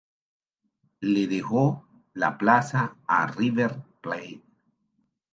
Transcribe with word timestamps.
Le 1.01 1.27
dejó 1.27 1.87
la 2.15 2.35
plaza 2.39 2.95
a 3.05 3.27
River 3.27 3.75
Plate. 4.01 4.41